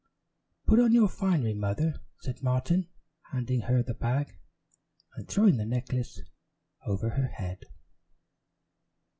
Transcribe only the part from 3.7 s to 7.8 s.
the bag and throwing the necklace over her head.